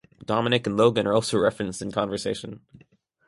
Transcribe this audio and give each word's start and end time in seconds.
Dominic 0.25 0.65
and 0.65 0.75
Logan 0.75 1.05
are 1.05 1.13
also 1.13 1.37
referenced 1.37 1.79
in 1.79 1.91
conversation. 1.91 2.61